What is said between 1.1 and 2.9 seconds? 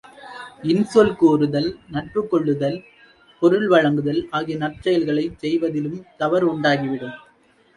கூறுதல், நட்புக் கொள்ளுதல்,